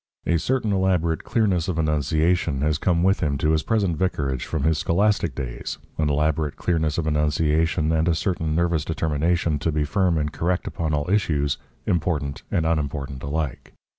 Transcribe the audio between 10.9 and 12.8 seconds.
all issues, important and